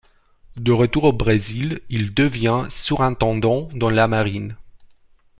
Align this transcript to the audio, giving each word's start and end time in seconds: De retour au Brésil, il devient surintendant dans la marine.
De 0.57 0.71
retour 0.71 1.03
au 1.03 1.13
Brésil, 1.13 1.79
il 1.91 2.11
devient 2.15 2.65
surintendant 2.71 3.69
dans 3.75 3.91
la 3.91 4.07
marine. 4.07 4.57